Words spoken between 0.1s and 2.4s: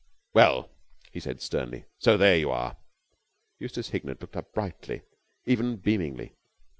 "Well," he said sternly, "so there